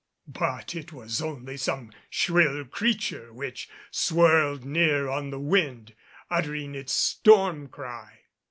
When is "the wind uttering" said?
5.29-6.73